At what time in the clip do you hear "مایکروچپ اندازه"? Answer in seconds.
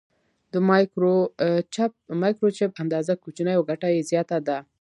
2.29-3.13